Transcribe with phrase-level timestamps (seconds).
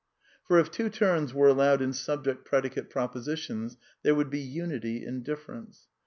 [0.47, 5.05] For if two terms were allowed in subject predicate propo sitions there would be unity
[5.05, 5.89] in difference.